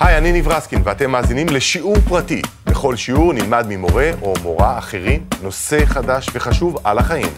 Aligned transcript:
היי, 0.00 0.18
אני 0.18 0.32
ניב 0.32 0.48
רסקין, 0.48 0.82
ואתם 0.84 1.10
מאזינים 1.10 1.46
לשיעור 1.48 1.96
פרטי. 2.08 2.42
בכל 2.66 2.96
שיעור 2.96 3.32
נלמד 3.32 3.66
ממורה 3.68 4.10
או 4.22 4.34
מורה 4.42 4.78
אחרים 4.78 5.24
נושא 5.42 5.84
חדש 5.84 6.28
וחשוב 6.32 6.78
על 6.84 6.98
החיים. 6.98 7.32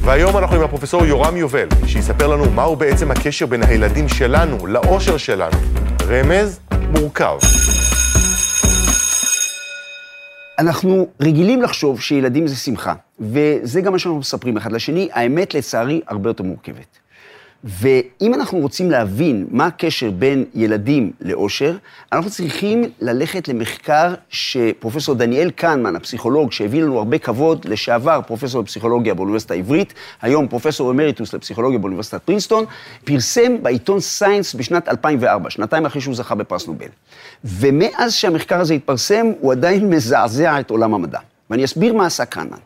והיום 0.00 0.38
אנחנו 0.38 0.56
עם 0.56 0.62
הפרופסור 0.62 1.06
יורם 1.06 1.36
יובל, 1.36 1.68
שיספר 1.86 2.26
לנו 2.26 2.50
מהו 2.50 2.76
בעצם 2.76 3.10
הקשר 3.10 3.46
בין 3.46 3.62
הילדים 3.62 4.08
שלנו 4.08 4.66
לאושר 4.66 5.16
שלנו. 5.16 5.56
רמז 6.08 6.60
מורכב. 6.90 7.38
אנחנו 10.58 11.08
רגילים 11.20 11.62
לחשוב 11.62 12.00
שילדים 12.00 12.46
זה 12.46 12.56
שמחה, 12.56 12.94
וזה 13.20 13.80
גם 13.80 13.92
מה 13.92 13.98
שאנחנו 13.98 14.18
מספרים 14.18 14.56
אחד 14.56 14.72
לשני. 14.72 15.08
האמת, 15.12 15.54
לצערי, 15.54 16.00
הרבה 16.06 16.30
יותר 16.30 16.44
מורכבת. 16.44 17.05
ואם 17.64 18.34
אנחנו 18.34 18.58
רוצים 18.58 18.90
להבין 18.90 19.46
מה 19.50 19.66
הקשר 19.66 20.10
בין 20.10 20.44
ילדים 20.54 21.12
לאושר, 21.20 21.76
אנחנו 22.12 22.30
צריכים 22.30 22.84
ללכת 23.00 23.48
למחקר 23.48 24.14
שפרופסור 24.28 25.14
דניאל 25.14 25.50
קנמן, 25.50 25.96
הפסיכולוג, 25.96 26.52
שהביא 26.52 26.82
לנו 26.82 26.98
הרבה 26.98 27.18
כבוד, 27.18 27.64
לשעבר 27.64 28.20
פרופסור 28.26 28.62
לפסיכולוגיה 28.62 29.14
באוניברסיטה 29.14 29.54
העברית, 29.54 29.94
היום 30.22 30.48
פרופסור 30.48 30.90
אמריטוס 30.90 31.34
לפסיכולוגיה 31.34 31.78
באוניברסיטת 31.78 32.22
פרינסטון, 32.22 32.64
פרסם 33.04 33.62
בעיתון 33.62 34.00
Science 34.00 34.54
בשנת 34.54 34.88
2004, 34.88 35.50
שנתיים 35.50 35.86
אחרי 35.86 36.00
שהוא 36.00 36.14
זכה 36.14 36.34
בפרס 36.34 36.66
נובל. 36.66 36.88
ומאז 37.44 38.14
שהמחקר 38.14 38.60
הזה 38.60 38.74
התפרסם, 38.74 39.26
הוא 39.40 39.52
עדיין 39.52 39.90
מזעזע 39.90 40.60
את 40.60 40.70
עולם 40.70 40.94
המדע. 40.94 41.18
ואני 41.50 41.64
אסביר 41.64 41.92
מה 41.92 42.06
עשה 42.06 42.24
קנמן. 42.24 42.58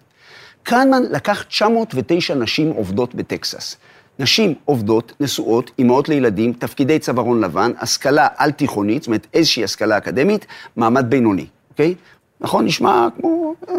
קנמן 0.63 1.03
לקח 1.11 1.43
909 1.43 2.35
נשים 2.35 2.71
עובדות 2.71 3.15
בטקסס. 3.15 3.77
נשים 4.21 4.55
עובדות, 4.65 5.13
נשואות, 5.21 5.71
אימהות 5.79 6.09
לילדים, 6.09 6.53
תפקידי 6.53 6.99
צווארון 6.99 7.41
לבן, 7.41 7.73
השכלה 7.79 8.29
על-תיכונית, 8.37 9.03
זאת 9.03 9.07
אומרת 9.07 9.27
איזושהי 9.35 9.65
השכלה 9.65 9.99
אקדמית, 9.99 10.47
מעמד 10.77 11.11
בינוני, 11.11 11.47
אוקיי? 11.71 11.95
נכון? 12.41 12.65
נשמע 12.65 13.09
כמו... 13.21 13.55
אה, 13.69 13.75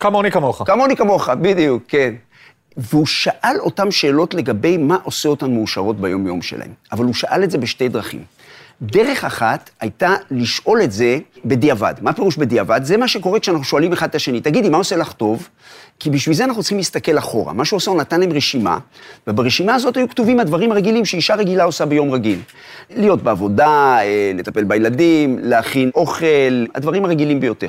כמוני 0.00 0.30
כמוך. 0.30 0.62
כמוני 0.66 0.96
כמוך, 0.96 1.28
בדיוק, 1.28 1.82
כן. 1.88 2.14
והוא 2.76 3.06
שאל 3.06 3.56
אותם 3.60 3.90
שאלות 3.90 4.34
לגבי 4.34 4.76
מה 4.76 4.96
עושה 5.02 5.28
אותן 5.28 5.54
מאושרות 5.54 6.00
ביום-יום 6.00 6.42
שלהם. 6.42 6.72
אבל 6.92 7.04
הוא 7.04 7.14
שאל 7.14 7.44
את 7.44 7.50
זה 7.50 7.58
בשתי 7.58 7.88
דרכים. 7.88 8.24
דרך 8.82 9.24
אחת 9.24 9.70
הייתה 9.80 10.14
לשאול 10.30 10.82
את 10.82 10.92
זה 10.92 11.18
בדיעבד. 11.44 11.94
מה 12.00 12.12
פירוש 12.12 12.36
בדיעבד? 12.36 12.80
זה 12.84 12.96
מה 12.96 13.08
שקורה 13.08 13.40
כשאנחנו 13.40 13.64
שואלים 13.64 13.92
אחד 13.92 14.08
את 14.08 14.14
השני, 14.14 14.40
תגידי, 14.40 14.68
מה 14.68 14.76
עושה 14.76 14.96
לך 14.96 15.12
טוב? 15.12 15.48
כי 15.98 16.10
בשביל 16.10 16.36
זה 16.36 16.44
אנחנו 16.44 16.62
צריכים 16.62 16.78
להסתכל 16.78 17.18
אחורה. 17.18 17.52
מה 17.52 17.64
שהוא 17.64 17.76
עושה, 17.76 17.90
הוא 17.90 18.00
נתן 18.00 18.20
להם 18.20 18.32
רשימה, 18.32 18.78
וברשימה 19.26 19.74
הזאת 19.74 19.96
היו 19.96 20.08
כתובים 20.08 20.40
הדברים 20.40 20.72
הרגילים 20.72 21.04
שאישה 21.04 21.34
רגילה 21.34 21.64
עושה 21.64 21.86
ביום 21.86 22.10
רגיל. 22.10 22.38
להיות 22.90 23.22
בעבודה, 23.22 23.98
אה, 24.00 24.32
לטפל 24.34 24.64
בילדים, 24.64 25.38
להכין 25.42 25.90
אוכל, 25.94 26.66
הדברים 26.74 27.04
הרגילים 27.04 27.40
ביותר. 27.40 27.68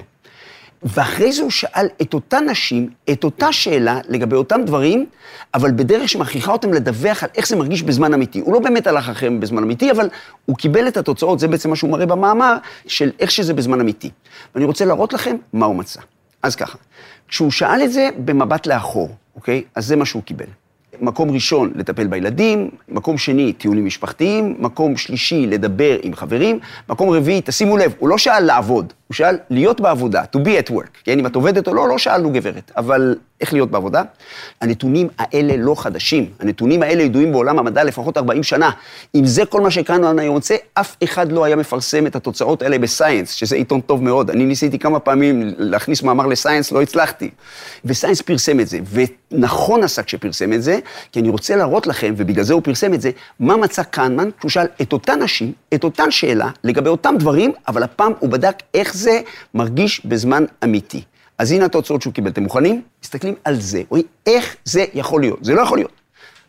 ואחרי 0.85 1.31
זה 1.31 1.41
הוא 1.41 1.51
שאל 1.51 1.87
את 2.01 2.13
אותן 2.13 2.49
נשים, 2.49 2.89
את 3.11 3.23
אותה 3.23 3.51
שאלה 3.51 3.99
לגבי 4.09 4.35
אותם 4.35 4.61
דברים, 4.65 5.05
אבל 5.53 5.71
בדרך 5.71 6.09
שמכריחה 6.09 6.51
אותם 6.51 6.73
לדווח 6.73 7.23
על 7.23 7.29
איך 7.35 7.47
זה 7.47 7.55
מרגיש 7.55 7.83
בזמן 7.83 8.13
אמיתי. 8.13 8.39
הוא 8.39 8.53
לא 8.53 8.59
באמת 8.59 8.87
הלך 8.87 9.09
אחריהם 9.09 9.39
בזמן 9.39 9.63
אמיתי, 9.63 9.91
אבל 9.91 10.09
הוא 10.45 10.57
קיבל 10.57 10.87
את 10.87 10.97
התוצאות, 10.97 11.39
זה 11.39 11.47
בעצם 11.47 11.69
מה 11.69 11.75
שהוא 11.75 11.91
מראה 11.91 12.05
במאמר, 12.05 12.55
של 12.87 13.11
איך 13.19 13.31
שזה 13.31 13.53
בזמן 13.53 13.79
אמיתי. 13.79 14.09
ואני 14.55 14.65
רוצה 14.65 14.85
להראות 14.85 15.13
לכם 15.13 15.35
מה 15.53 15.65
הוא 15.65 15.75
מצא. 15.75 16.01
אז 16.43 16.55
ככה, 16.55 16.77
כשהוא 17.27 17.51
שאל 17.51 17.83
את 17.83 17.91
זה 17.91 18.09
במבט 18.25 18.67
לאחור, 18.67 19.09
אוקיי? 19.35 19.63
אז 19.75 19.85
זה 19.85 19.95
מה 19.95 20.05
שהוא 20.05 20.23
קיבל. 20.23 20.45
מקום 21.01 21.31
ראשון, 21.31 21.71
לטפל 21.75 22.07
בילדים, 22.07 22.69
מקום 22.89 23.17
שני, 23.17 23.53
טיולים 23.53 23.85
משפחתיים, 23.85 24.55
מקום 24.59 24.97
שלישי, 24.97 25.47
לדבר 25.47 25.97
עם 26.01 26.15
חברים, 26.15 26.59
מקום 26.89 27.09
רביעי, 27.09 27.41
תשימו 27.45 27.77
לב, 27.77 27.93
הוא 27.99 28.09
לא 28.09 28.17
שאל 28.17 28.43
לעבוד, 28.43 28.93
הוא 29.07 29.15
שאל 29.15 29.37
להיות 29.49 29.81
בעבודה, 29.81 30.23
to 30.35 30.39
be 30.39 30.67
at 30.67 30.71
work, 30.71 30.89
כן, 31.03 31.19
אם 31.19 31.25
את 31.25 31.35
עובדת 31.35 31.67
או 31.67 31.73
לא, 31.73 31.87
לא 31.87 31.97
שאלנו 31.97 32.31
גברת, 32.31 32.71
אבל 32.77 33.15
איך 33.43 33.53
להיות 33.53 33.71
בעבודה? 33.71 34.01
הנתונים 34.61 35.07
האלה 35.19 35.53
לא 35.57 35.75
חדשים, 35.77 36.29
הנתונים 36.39 36.83
האלה 36.83 37.03
ידועים 37.03 37.31
בעולם 37.31 37.59
המדע 37.59 37.83
לפחות 37.83 38.17
40 38.17 38.43
שנה. 38.43 38.71
אם 39.15 39.25
זה 39.25 39.45
כל 39.45 39.61
מה 39.61 39.71
שקנון 39.71 40.19
היום 40.19 40.35
רוצה, 40.35 40.55
אף 40.73 40.95
אחד 41.03 41.31
לא 41.31 41.43
היה 41.43 41.55
מפרסם 41.55 42.07
את 42.07 42.15
התוצאות 42.15 42.61
האלה 42.61 42.79
בסיינס, 42.79 43.31
שזה 43.31 43.55
עיתון 43.55 43.81
טוב 43.81 44.03
מאוד. 44.03 44.29
אני 44.29 44.45
ניסיתי 44.45 44.79
כמה 44.79 44.99
פעמים 44.99 45.53
להכניס 45.57 46.03
מאמר 46.03 46.25
לסיינס, 46.25 46.71
לא 46.71 46.81
הצלחתי. 46.81 47.29
וסיינס 47.85 48.21
פרסם 48.21 48.59
את 48.59 48.67
זה, 48.67 48.79
ונכון 49.31 49.83
עשה 49.83 50.03
כשפרסם 50.03 50.53
את 50.53 50.63
זה, 50.63 50.79
כי 51.11 51.19
אני 51.19 51.29
רוצה 51.29 51.55
להראות 51.55 51.87
לכם, 51.87 52.13
ובגלל 52.17 52.43
זה 52.43 52.53
הוא 52.53 52.61
פרסם 52.61 52.93
את 52.93 53.01
זה, 53.01 53.11
מה 53.39 53.57
מצא 53.57 53.83
קנמן, 53.83 54.29
כשהוא 54.37 54.51
שאל 54.51 54.67
את 54.81 54.93
אותן 54.93 55.23
נשים, 55.23 55.51
את 55.73 55.83
אותן 55.83 56.11
שאלה, 56.11 56.49
לגבי 56.63 56.89
אותם 56.89 57.15
דברים, 57.19 57.51
אבל 57.67 57.83
הפעם 57.83 58.11
הוא 58.19 58.29
בדק 58.29 58.55
איך 58.73 58.93
זה 58.93 59.21
מרגיש 59.53 60.05
בזמן 60.05 60.45
אמיתי. 60.63 61.03
אז 61.37 61.51
הנה 61.51 61.65
התוצאות 61.65 62.01
שהוא 62.01 62.13
קיבל. 62.13 62.29
אתם 62.29 62.43
מוכנים? 62.43 62.81
מסתכלים 63.03 63.35
על 63.43 63.61
זה, 63.61 63.81
רואים 63.89 64.05
איך 64.25 64.55
זה 64.65 64.85
יכול 64.93 65.21
להיות. 65.21 65.43
זה 65.45 65.53
לא 65.53 65.61
יכול 65.61 65.77
להיות. 65.77 65.91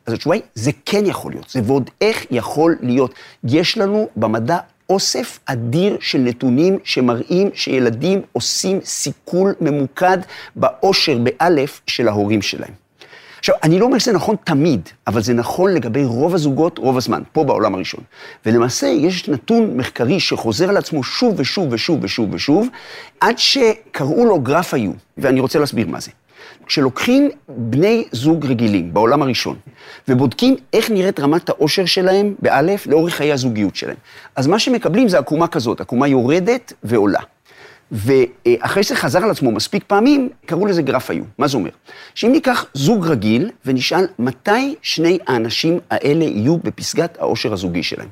אז 0.06 0.12
התשובה 0.12 0.34
היא, 0.34 0.42
זה 0.54 0.70
כן 0.84 1.06
יכול 1.06 1.32
להיות. 1.32 1.50
זה 1.50 1.60
ועוד 1.64 1.90
איך 2.00 2.26
יכול 2.30 2.76
להיות. 2.80 3.14
יש 3.44 3.78
לנו 3.78 4.08
במדע 4.16 4.58
אוסף 4.90 5.38
אדיר 5.46 5.96
של 6.00 6.18
נתונים 6.18 6.78
שמראים 6.84 7.50
שילדים 7.54 8.22
עושים 8.32 8.80
סיכול 8.84 9.54
ממוקד 9.60 10.18
באושר, 10.56 11.18
באלף, 11.18 11.80
של 11.86 12.08
ההורים 12.08 12.42
שלהם. 12.42 12.83
עכשיו, 13.44 13.56
אני 13.62 13.78
לא 13.78 13.84
אומר 13.84 13.98
שזה 13.98 14.12
נכון 14.12 14.36
תמיד, 14.44 14.88
אבל 15.06 15.22
זה 15.22 15.34
נכון 15.34 15.74
לגבי 15.74 16.04
רוב 16.04 16.34
הזוגות 16.34 16.78
רוב 16.78 16.96
הזמן, 16.96 17.22
פה 17.32 17.44
בעולם 17.44 17.74
הראשון. 17.74 18.00
ולמעשה 18.46 18.86
יש 18.86 19.28
נתון 19.28 19.76
מחקרי 19.76 20.20
שחוזר 20.20 20.68
על 20.68 20.76
עצמו 20.76 21.02
שוב 21.02 21.34
ושוב 21.36 21.68
ושוב 21.70 21.98
ושוב 22.02 22.34
ושוב, 22.34 22.68
עד 23.20 23.38
שקראו 23.38 24.24
לו 24.24 24.40
גרף 24.40 24.74
היו, 24.74 24.92
ואני 25.18 25.40
רוצה 25.40 25.58
להסביר 25.58 25.86
מה 25.88 26.00
זה. 26.00 26.10
כשלוקחים 26.66 27.30
בני 27.48 28.04
זוג 28.12 28.46
רגילים 28.46 28.94
בעולם 28.94 29.22
הראשון, 29.22 29.56
ובודקים 30.08 30.56
איך 30.72 30.90
נראית 30.90 31.20
רמת 31.20 31.48
העושר 31.48 31.84
שלהם, 31.84 32.34
באלף, 32.38 32.86
לאורך 32.86 33.14
חיי 33.14 33.32
הזוגיות 33.32 33.76
שלהם, 33.76 33.96
אז 34.36 34.46
מה 34.46 34.58
שמקבלים 34.58 35.08
זה 35.08 35.18
עקומה 35.18 35.46
כזאת, 35.48 35.80
עקומה 35.80 36.08
יורדת 36.08 36.72
ועולה. 36.82 37.20
ואחרי 37.92 38.82
שזה 38.82 38.96
חזר 38.96 39.24
על 39.24 39.30
עצמו 39.30 39.50
מספיק 39.50 39.84
פעמים, 39.86 40.28
קראו 40.46 40.66
לזה 40.66 40.82
גרף 40.82 41.10
היו. 41.10 41.24
מה 41.38 41.48
זה 41.48 41.56
אומר? 41.56 41.70
שאם 42.14 42.32
ניקח 42.32 42.66
זוג 42.74 43.06
רגיל 43.06 43.50
ונשאל 43.66 44.06
מתי 44.18 44.74
שני 44.82 45.18
האנשים 45.26 45.78
האלה 45.90 46.24
יהיו 46.24 46.58
בפסגת 46.58 47.18
העושר 47.20 47.52
הזוגי 47.52 47.82
שלהם. 47.82 48.08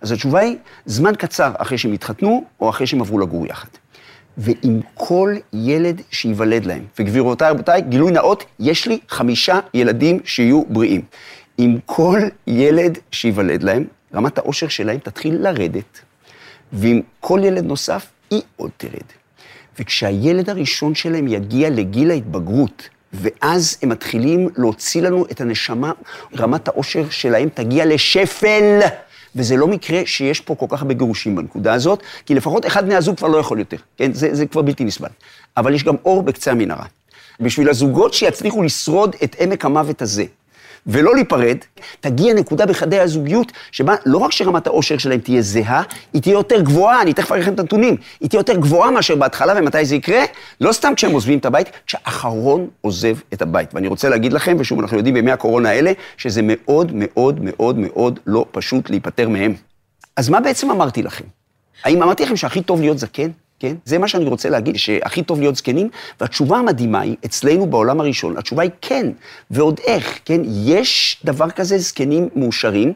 אז 0.00 0.12
התשובה 0.12 0.40
היא, 0.40 0.56
זמן 0.86 1.14
קצר 1.14 1.52
אחרי 1.58 1.78
שהם 1.78 1.92
התחתנו, 1.92 2.44
או 2.60 2.70
אחרי 2.70 2.86
שהם 2.86 3.00
עברו 3.00 3.18
לגור 3.18 3.46
יחד. 3.46 3.68
ועם 4.38 4.80
כל 4.94 5.34
ילד 5.52 6.00
שייוולד 6.10 6.64
להם, 6.64 6.84
וגבירותיי, 6.98 7.50
רבותיי, 7.50 7.82
גילוי 7.82 8.12
נאות, 8.12 8.44
יש 8.60 8.86
לי 8.86 8.98
חמישה 9.08 9.58
ילדים 9.74 10.20
שיהיו 10.24 10.62
בריאים. 10.68 11.02
עם 11.58 11.78
כל 11.86 12.20
ילד 12.46 12.98
שייוולד 13.10 13.62
להם, 13.62 13.84
רמת 14.14 14.38
העושר 14.38 14.68
שלהם 14.68 14.98
תתחיל 14.98 15.36
לרדת, 15.40 16.00
ועם 16.72 17.00
כל 17.20 17.40
ילד 17.44 17.64
נוסף, 17.64 18.06
היא 18.30 18.42
עוד 18.56 18.70
תרד. 18.76 19.06
וכשהילד 19.78 20.50
הראשון 20.50 20.94
שלהם 20.94 21.28
יגיע 21.28 21.70
לגיל 21.70 22.10
ההתבגרות, 22.10 22.88
ואז 23.12 23.78
הם 23.82 23.88
מתחילים 23.88 24.48
להוציא 24.56 25.02
לנו 25.02 25.26
את 25.30 25.40
הנשמה, 25.40 25.92
רמת 26.38 26.68
העושר 26.68 27.10
שלהם 27.10 27.48
תגיע 27.54 27.86
לשפל. 27.86 28.80
וזה 29.36 29.56
לא 29.56 29.66
מקרה 29.68 30.00
שיש 30.06 30.40
פה 30.40 30.54
כל 30.54 30.66
כך 30.68 30.82
הרבה 30.82 30.94
גירושים 30.94 31.36
בנקודה 31.36 31.74
הזאת, 31.74 32.02
כי 32.26 32.34
לפחות 32.34 32.66
אחד 32.66 32.84
בני 32.84 32.94
הזוג 32.94 33.16
כבר 33.16 33.28
לא 33.28 33.38
יכול 33.38 33.58
יותר, 33.58 33.76
כן? 33.96 34.12
זה, 34.12 34.34
זה 34.34 34.46
כבר 34.46 34.62
בלתי 34.62 34.84
נסבל. 34.84 35.08
אבל 35.56 35.74
יש 35.74 35.84
גם 35.84 35.94
אור 36.04 36.22
בקצה 36.22 36.50
המנהרה. 36.50 36.86
בשביל 37.40 37.68
הזוגות 37.68 38.14
שיצליחו 38.14 38.62
לשרוד 38.62 39.16
את 39.24 39.36
עמק 39.38 39.64
המוות 39.64 40.02
הזה, 40.02 40.24
ולא 40.86 41.14
להיפרד, 41.14 41.56
תגיע 42.00 42.34
נקודה 42.34 42.66
בחיי 42.66 43.00
הזוגיות 43.00 43.52
שבה 43.72 43.94
לא 44.06 44.18
רק 44.18 44.32
שרמת 44.32 44.66
העושר 44.66 44.98
שלהם 44.98 45.20
תהיה 45.20 45.42
זהה, 45.42 45.82
היא 46.12 46.22
תהיה 46.22 46.32
יותר 46.32 46.60
גבוהה, 46.60 47.02
אני 47.02 47.12
תכף 47.12 47.32
אראה 47.32 47.42
לכם 47.42 47.54
את 47.54 47.60
הנתונים, 47.60 47.96
היא 48.20 48.30
תהיה 48.30 48.38
יותר 48.38 48.56
גבוהה 48.56 48.90
מאשר 48.90 49.16
בהתחלה, 49.16 49.54
ומתי 49.56 49.84
זה 49.84 49.96
יקרה? 49.96 50.24
לא 50.60 50.72
סתם 50.72 50.92
כשהם 50.96 51.12
עוזבים 51.12 51.38
את 51.38 51.46
הבית, 51.46 51.70
כשהאחרון 51.86 52.68
עוזב 52.80 53.16
את 53.32 53.42
הבית. 53.42 53.74
ואני 53.74 53.88
רוצה 53.88 54.08
להגיד 54.08 54.32
לכם, 54.32 54.56
ושוב, 54.58 54.80
אנחנו 54.80 54.96
יודעים 54.96 55.14
בימי 55.14 55.32
הקורונה 55.32 55.68
האלה, 55.68 55.92
שזה 56.16 56.40
מאוד 56.44 56.92
מאוד 56.94 57.40
מאוד 57.42 57.78
מאוד 57.78 58.20
לא 58.26 58.46
פשוט 58.50 58.90
להיפטר 58.90 59.28
מהם. 59.28 59.54
אז 60.16 60.28
מה 60.28 60.40
בעצם 60.40 60.70
אמרתי 60.70 61.02
לכם? 61.02 61.24
האם 61.84 62.02
אמרתי 62.02 62.22
לכם 62.22 62.36
שהכי 62.36 62.62
טוב 62.62 62.80
להיות 62.80 62.98
זקן? 62.98 63.30
כן? 63.58 63.74
זה 63.84 63.98
מה 63.98 64.08
שאני 64.08 64.24
רוצה 64.24 64.48
להגיד, 64.50 64.76
שהכי 64.76 65.22
טוב 65.22 65.40
להיות 65.40 65.56
זקנים, 65.56 65.88
והתשובה 66.20 66.58
המדהימה 66.58 67.00
היא, 67.00 67.16
אצלנו 67.24 67.66
בעולם 67.66 68.00
הראשון, 68.00 68.36
התשובה 68.38 68.62
היא 68.62 68.70
כן, 68.80 69.06
ועוד 69.50 69.80
איך, 69.86 70.18
כן? 70.24 70.40
יש 70.44 71.20
דבר 71.24 71.50
כזה 71.50 71.78
זקנים 71.78 72.28
מאושרים. 72.36 72.92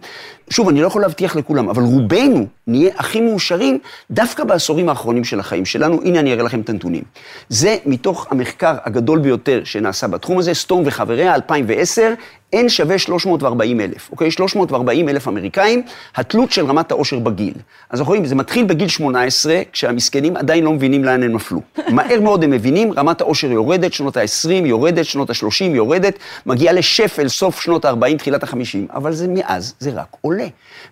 שוב, 0.52 0.68
אני 0.68 0.82
לא 0.82 0.86
יכול 0.86 1.02
להבטיח 1.02 1.36
לכולם, 1.36 1.68
אבל 1.68 1.82
רובנו 1.82 2.46
נהיה 2.66 2.90
הכי 2.96 3.20
מאושרים 3.20 3.78
דווקא 4.10 4.44
בעשורים 4.44 4.88
האחרונים 4.88 5.24
של 5.24 5.40
החיים 5.40 5.66
שלנו. 5.66 6.00
הנה, 6.04 6.20
אני 6.20 6.32
אראה 6.32 6.42
לכם 6.42 6.60
את 6.60 6.68
הנתונים. 6.68 7.02
זה 7.48 7.76
מתוך 7.86 8.26
המחקר 8.30 8.74
הגדול 8.84 9.18
ביותר 9.18 9.60
שנעשה 9.64 10.06
בתחום 10.06 10.38
הזה, 10.38 10.54
סטום 10.54 10.82
וחבריה, 10.86 11.34
2010, 11.34 12.14
N 12.54 12.68
שווה 12.68 12.98
340 12.98 13.80
אלף, 13.80 14.10
אוקיי? 14.12 14.30
340 14.30 15.08
אלף 15.08 15.28
אמריקאים, 15.28 15.82
התלות 16.16 16.52
של 16.52 16.66
רמת 16.66 16.90
העושר 16.90 17.18
בגיל. 17.18 17.54
אז 17.90 18.00
אנחנו 18.00 18.10
רואים, 18.10 18.26
זה 18.26 18.34
מתחיל 18.34 18.64
בגיל 18.64 18.88
18, 18.88 19.62
כשהמסכנים 19.72 20.36
עדיין 20.36 20.64
לא 20.64 20.72
מבינים 20.72 21.04
לאן 21.04 21.22
הם 21.22 21.32
נפלו. 21.32 21.60
מהר 21.88 22.20
מאוד 22.20 22.44
הם 22.44 22.50
מבינים, 22.50 22.92
רמת 22.92 23.20
העושר 23.20 23.50
יורדת, 23.52 23.92
שנות 23.92 24.16
ה-20 24.16 24.66
יורדת, 24.66 25.04
שנות 25.04 25.30
ה-30 25.30 25.64
יורדת, 25.64 26.18
מגיעה 26.46 26.72
לשפל 26.74 27.28
סוף 27.28 27.60
שנות 27.60 27.84
ה-40, 27.84 28.16
תחילת 28.18 28.42
ה-50, 28.42 28.94
אבל 28.94 29.12
זה 29.12 29.28
מאז, 29.28 29.74
זה 29.78 29.90
רק 29.90 30.16
עולה. 30.20 30.39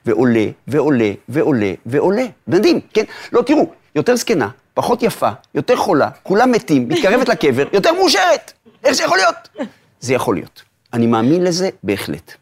ועולה, 0.07 0.47
ועולה, 0.69 1.13
ועולה, 1.29 1.73
ועולה. 1.87 2.27
מדהים, 2.49 2.81
כן? 2.95 3.05
לא, 3.33 3.43
תראו, 3.43 3.71
יותר 3.95 4.17
זקנה, 4.17 4.49
פחות 4.75 5.03
יפה, 5.03 5.31
יותר 5.55 5.77
חולה, 5.77 6.09
כולם 6.23 6.53
מתים, 6.53 6.89
מתקרבת 6.89 7.29
לקבר, 7.29 7.65
יותר 7.73 7.93
מאושרת. 7.93 8.53
איך 8.85 8.93
זה 8.93 9.03
יכול 9.03 9.19
להיות? 9.19 9.69
זה 10.01 10.15
יכול 10.15 10.35
להיות. 10.35 10.63
אני 10.93 11.07
מאמין 11.07 11.45
לזה 11.45 11.69
בהחלט. 11.83 12.33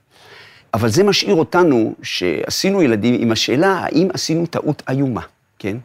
אבל 0.74 0.88
זה 0.88 1.04
משאיר 1.04 1.34
אותנו, 1.34 1.94
שעשינו 2.02 2.82
ילדים, 2.82 3.14
עם 3.20 3.32
השאלה 3.32 3.68
האם 3.68 4.08
עשינו 4.14 4.46
טעות 4.46 4.82
איומה, 4.88 5.20
כן? 5.58 5.76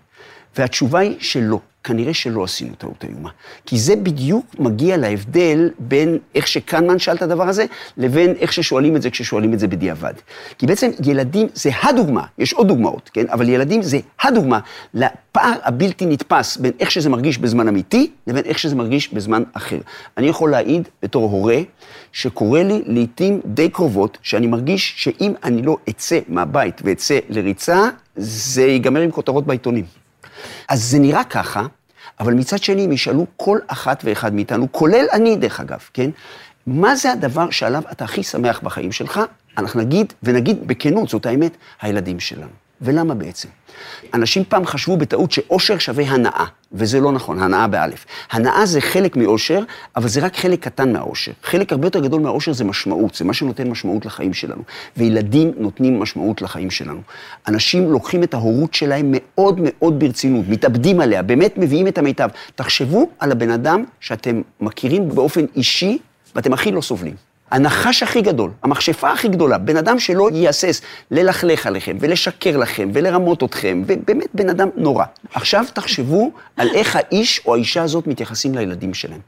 והתשובה 0.58 1.00
היא 1.00 1.16
שלא. 1.20 1.60
כנראה 1.84 2.14
שלא 2.14 2.44
עשינו 2.44 2.76
טעות 2.78 3.06
איומה. 3.10 3.30
כי 3.66 3.80
זה 3.80 3.96
בדיוק 3.96 4.46
מגיע 4.60 4.98
להבדל 4.98 5.70
בין 5.80 6.18
איך 6.36 6.48
שקנמן 6.48 7.00
שאל 7.00 7.16
את 7.16 7.22
הדבר 7.22 7.48
הזה, 7.48 7.66
לבין 7.98 8.34
איך 8.40 8.54
ששואלים 8.54 8.96
את 8.96 9.02
זה 9.02 9.10
כששואלים 9.10 9.54
את 9.54 9.60
זה 9.60 9.68
בדיעבד. 9.68 10.14
כי 10.58 10.66
בעצם 10.66 10.92
ילדים 11.06 11.48
זה 11.54 11.70
הדוגמה, 11.84 12.26
יש 12.38 12.54
עוד 12.54 12.68
דוגמאות, 12.68 13.10
כן? 13.14 13.26
אבל 13.30 13.50
ילדים 13.50 13.82
זה 13.82 14.00
הדוגמה 14.22 14.60
לפער 14.94 15.54
הבלתי 15.64 16.06
נתפס 16.06 16.58
בין 16.58 16.72
איך 16.80 16.92
שזה 16.92 17.10
מרגיש 17.10 17.38
בזמן 17.38 17.68
אמיתי, 17.68 18.12
לבין 18.28 18.44
איך 18.46 18.60
שזה 18.60 18.76
מרגיש 18.76 19.14
בזמן 19.14 19.44
אחר. 19.54 19.80
אני 20.18 20.28
יכול 20.28 20.52
להעיד 20.52 20.90
בתור 21.04 21.24
הורה, 21.32 21.60
שקורה 22.12 22.64
לי 22.64 22.82
לעיתים 22.86 23.42
די 23.46 23.70
קרובות, 23.70 24.18
שאני 24.22 24.48
מרגיש 24.48 24.94
שאם 24.98 25.34
אני 25.44 25.62
לא 25.62 25.78
אצא 25.90 26.20
מהבית 26.28 26.82
ואצא 26.84 27.20
לריצה, 27.30 27.90
זה 28.16 28.64
ייגמר 28.64 29.02
עם 29.02 29.12
כותרות 29.12 29.48
בעיתונים. 29.48 30.01
אז 30.68 30.84
זה 30.84 31.00
נראה 31.00 31.24
ככה, 31.24 31.66
אבל 32.20 32.34
מצד 32.34 32.64
שני, 32.64 32.86
אם 32.86 32.92
ישאלו 32.92 33.26
כל 33.38 33.60
אחת 33.68 34.02
ואחד 34.06 34.34
מאיתנו, 34.34 34.72
כולל 34.72 35.06
אני 35.12 35.36
דרך 35.36 35.60
אגב, 35.60 35.80
כן? 35.94 36.10
מה 36.68 36.96
זה 36.96 37.12
הדבר 37.12 37.50
שעליו 37.50 37.84
אתה 37.92 38.04
הכי 38.04 38.24
שמח 38.24 38.60
בחיים 38.64 38.92
שלך? 38.92 39.20
אנחנו 39.58 39.82
נגיד, 39.82 40.14
ונגיד 40.24 40.68
בכנות, 40.68 41.10
זאת 41.10 41.26
האמת, 41.26 41.58
הילדים 41.82 42.20
שלנו. 42.20 42.71
ולמה 42.82 43.14
בעצם? 43.14 43.50
אנשים 44.14 44.44
פעם 44.50 44.66
חשבו 44.66 44.98
בטעות 44.98 45.32
שאושר 45.32 45.78
שווה 45.78 46.04
הנאה, 46.04 46.46
וזה 46.74 47.00
לא 47.00 47.12
נכון, 47.12 47.40
הנאה 47.40 47.68
באלף. 47.68 48.06
הנאה 48.32 48.66
זה 48.66 48.82
חלק 48.82 49.16
מאושר, 49.16 49.60
אבל 49.96 50.08
זה 50.08 50.22
רק 50.22 50.36
חלק 50.36 50.64
קטן 50.64 50.94
מהאושר. 50.94 51.32
חלק 51.44 51.72
הרבה 51.72 51.88
יותר 51.88 52.00
גדול 52.00 52.22
מהאושר 52.22 52.54
זה 52.54 52.64
משמעות, 52.64 53.16
זה 53.16 53.26
מה 53.26 53.34
שנותן 53.34 53.70
משמעות 53.70 54.06
לחיים 54.06 54.34
שלנו. 54.34 54.62
וילדים 54.98 55.52
נותנים 55.58 56.00
משמעות 56.00 56.42
לחיים 56.42 56.72
שלנו. 56.72 57.02
אנשים 57.48 57.92
לוקחים 57.92 58.24
את 58.24 58.34
ההורות 58.34 58.74
שלהם 58.74 59.06
מאוד 59.12 59.60
מאוד 59.64 60.00
ברצינות, 60.00 60.46
מתאבדים 60.50 61.02
עליה, 61.02 61.22
באמת 61.22 61.58
מביאים 61.58 61.88
את 61.88 61.98
המיטב. 61.98 62.30
תחשבו 62.56 63.10
על 63.20 63.32
הבן 63.32 63.50
אדם 63.50 63.84
שאתם 64.00 64.42
מכירים 64.62 65.10
באופן 65.10 65.46
אישי, 65.56 65.98
ואתם 66.36 66.54
הכי 66.54 66.72
לא 66.72 66.82
סובלים. 66.82 67.31
הנחש 67.52 68.04
הכי 68.04 68.22
גדול, 68.22 68.52
המכשפה 68.64 69.12
הכי 69.12 69.28
גדולה, 69.28 69.58
בן 69.58 69.78
אדם 69.78 70.00
שלא 70.00 70.30
יהסס 70.34 70.82
ללכלך 71.12 71.68
עליכם 71.68 71.98
ולשקר 72.00 72.58
לכם 72.58 72.90
ולרמות 72.94 73.44
אתכם, 73.44 73.84
ובאמת 73.88 74.28
בן 74.34 74.50
אדם 74.50 74.70
נורא. 74.76 75.06
עכשיו 75.34 75.66
תחשבו 75.74 76.32
על 76.58 76.68
איך 76.74 76.96
האיש 76.96 77.42
או 77.46 77.56
האישה 77.56 77.84
הזאת 77.84 78.08
מתייחסים 78.08 78.56
לילדים 78.56 78.94
שלהם. 78.94 79.20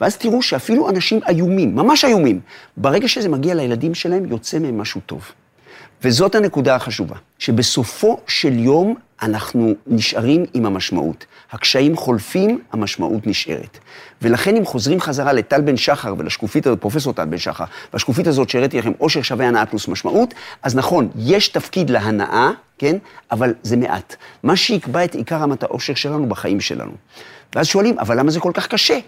ואז 0.00 0.16
תראו 0.16 0.42
שאפילו 0.42 0.90
אנשים 0.90 1.20
איומים, 1.28 1.74
ממש 1.76 2.04
איומים, 2.04 2.40
ברגע 2.76 3.08
שזה 3.08 3.28
מגיע 3.28 3.54
לילדים 3.54 3.94
שלהם, 3.94 4.24
יוצא 4.24 4.58
מהם 4.58 4.78
משהו 4.78 5.00
טוב. 5.06 5.32
וזאת 6.04 6.34
הנקודה 6.34 6.74
החשובה, 6.74 7.16
שבסופו 7.38 8.20
של 8.26 8.58
יום 8.58 8.94
אנחנו 9.22 9.74
נשארים 9.86 10.44
עם 10.54 10.66
המשמעות. 10.66 11.26
הקשיים 11.52 11.96
חולפים, 11.96 12.60
המשמעות 12.72 13.26
נשארת. 13.26 13.78
ולכן 14.22 14.56
אם 14.56 14.64
חוזרים 14.64 15.00
חזרה 15.00 15.32
לטל 15.32 15.60
בן 15.60 15.76
שחר 15.76 16.14
ולשקופית 16.18 16.66
הזאת, 16.66 16.80
פרופסור 16.80 17.12
טל 17.12 17.24
בן 17.24 17.38
שחר, 17.38 17.64
והשקופית 17.92 18.26
הזאת 18.26 18.50
שהראיתי 18.50 18.78
לכם, 18.78 18.92
עושר 18.98 19.22
שווה 19.22 19.48
הנאה 19.48 19.66
פלוס 19.66 19.88
משמעות, 19.88 20.34
אז 20.62 20.76
נכון, 20.76 21.08
יש 21.16 21.48
תפקיד 21.48 21.90
להנאה, 21.90 22.50
כן? 22.78 22.96
אבל 23.30 23.54
זה 23.62 23.76
מעט. 23.76 24.16
מה 24.42 24.56
שיקבע 24.56 25.04
את 25.04 25.14
עיקר 25.14 25.36
רמת 25.36 25.62
העושר 25.62 25.94
שלנו 25.94 26.28
בחיים 26.28 26.60
שלנו. 26.60 26.92
ואז 27.54 27.66
שואלים, 27.66 27.98
אבל 27.98 28.18
למה 28.18 28.30
זה 28.30 28.40
כל 28.40 28.52
כך 28.54 28.66
קשה? 28.66 28.98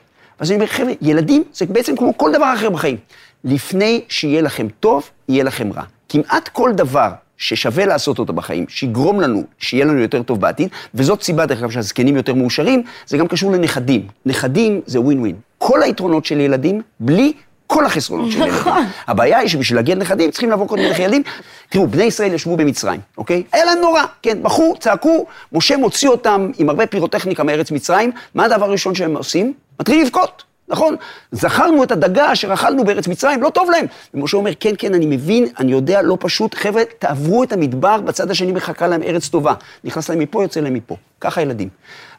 ואז 0.40 0.50
אני 0.50 0.56
אומר, 0.56 0.66
חבר'ה, 0.66 0.92
ילדים 1.00 1.44
זה 1.52 1.66
בעצם 1.66 1.96
כמו 1.96 2.18
כל 2.18 2.32
דבר 2.32 2.54
אחר 2.54 2.70
בחיים. 2.70 2.96
לפני 3.44 4.04
שיהיה 4.08 4.40
לכם 4.42 4.66
טוב, 4.80 5.10
יהיה 5.28 5.44
לכם 5.44 5.72
רע. 5.72 5.82
כמעט 6.08 6.48
כל 6.48 6.72
דבר 6.72 7.10
ששווה 7.36 7.86
לעשות 7.86 8.18
אותו 8.18 8.32
בחיים, 8.32 8.64
שיגרום 8.68 9.20
לנו, 9.20 9.44
שיהיה 9.58 9.84
לנו 9.84 9.98
יותר 9.98 10.22
טוב 10.22 10.40
בעתיד, 10.40 10.68
וזאת 10.94 11.22
סיבה, 11.22 11.46
דרך 11.46 11.58
אגב, 11.58 11.70
שהזקנים 11.70 12.16
יותר 12.16 12.34
מאושרים, 12.34 12.82
זה 13.06 13.18
גם 13.18 13.28
קשור 13.28 13.52
לנכדים. 13.52 14.06
נכדים 14.26 14.80
זה 14.86 15.00
ווין 15.00 15.20
ווין. 15.20 15.36
כל 15.58 15.82
היתרונות 15.82 16.24
של 16.24 16.40
ילדים, 16.40 16.82
בלי 17.00 17.32
כל 17.66 17.86
החסרונות 17.86 18.30
של 18.32 18.38
ילדים. 18.38 18.54
נכון. 18.54 18.84
הבעיה 19.06 19.38
היא 19.38 19.48
שבשביל 19.48 19.78
להגיע 19.78 19.94
לנכדים 19.94 20.30
צריכים 20.30 20.50
לעבור 20.50 20.68
קודם 20.68 20.82
דרך 20.82 20.98
ילדים. 21.04 21.22
תראו, 21.68 21.86
בני 21.86 22.04
ישראל 22.04 22.34
ישבו 22.34 22.56
במצרים, 22.56 23.00
אוקיי? 23.18 23.42
היה 23.52 23.64
להם 23.64 23.78
נורא, 23.78 24.02
כן, 24.22 24.42
בכו, 24.42 24.74
צעקו, 24.80 25.26
משה 25.52 25.76
מוציא 25.76 26.08
אותם 26.08 26.50
עם 26.58 26.68
הרבה 26.68 26.86
פירוטכניקה 26.86 27.44
מארץ 27.44 27.70
מצרים, 27.70 28.12
מה 28.34 28.44
הדבר 28.44 28.64
הראשון 28.64 28.94
שהם 28.94 29.16
עושים? 29.16 29.52
מתחילים 29.80 30.04
לבכות. 30.04 30.42
נכון? 30.68 30.96
זכרנו 31.32 31.82
את 31.82 31.92
הדגה 31.92 32.32
אשר 32.32 32.52
אכלנו 32.54 32.84
בארץ 32.84 33.08
מצרים, 33.08 33.42
לא 33.42 33.50
טוב 33.50 33.70
להם. 33.70 33.86
ומשה 34.14 34.36
אומר, 34.36 34.52
כן, 34.60 34.72
כן, 34.78 34.94
אני 34.94 35.06
מבין, 35.06 35.46
אני 35.58 35.72
יודע, 35.72 36.02
לא 36.02 36.16
פשוט. 36.20 36.54
חבר'ה, 36.54 36.82
תעברו 36.98 37.42
את 37.44 37.52
המדבר, 37.52 38.00
בצד 38.00 38.30
השני 38.30 38.52
מחכה 38.52 38.86
להם 38.86 39.02
ארץ 39.02 39.28
טובה. 39.28 39.54
נכנס 39.84 40.08
להם 40.10 40.18
מפה, 40.18 40.42
יוצא 40.42 40.60
להם 40.60 40.74
מפה. 40.74 40.96
ככה 41.20 41.42
ילדים. 41.42 41.68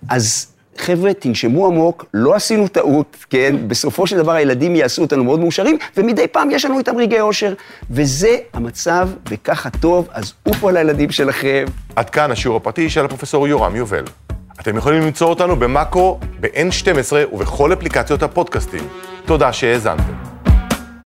אז 0.09 0.47
חבר'ה, 0.77 1.13
תנשמו 1.13 1.67
עמוק, 1.67 2.05
לא 2.13 2.35
עשינו 2.35 2.67
טעות, 2.67 3.17
כן? 3.29 3.55
בסופו 3.67 4.07
של 4.07 4.17
דבר 4.17 4.31
הילדים 4.31 4.75
יעשו 4.75 5.01
אותנו 5.01 5.23
מאוד 5.23 5.39
מאושרים, 5.39 5.77
ומדי 5.97 6.27
פעם 6.27 6.51
יש 6.51 6.65
לנו 6.65 6.77
איתם 6.77 6.97
רגעי 6.97 7.21
אושר. 7.21 7.53
וזה 7.91 8.38
המצב, 8.53 9.09
וככה 9.29 9.69
טוב, 9.69 10.07
אז 10.11 10.33
עופו 10.44 10.69
על 10.69 10.77
הילדים 10.77 11.11
שלכם. 11.11 11.65
עד 11.95 12.09
כאן 12.09 12.31
השיעור 12.31 12.57
הפרטי 12.57 12.89
של 12.89 13.05
הפרופסור 13.05 13.47
יורם 13.47 13.75
יובל. 13.75 14.03
אתם 14.59 14.77
יכולים 14.77 15.01
למצוא 15.01 15.27
אותנו 15.27 15.56
במאקו, 15.56 16.19
ב-N12 16.39 17.13
ובכל 17.33 17.74
אפליקציות 17.74 18.24
הפודקאסטים. 18.24 18.88
תודה 19.25 19.54
שהאזנתם. 19.54 20.26